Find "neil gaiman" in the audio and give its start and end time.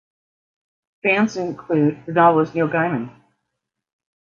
2.55-3.15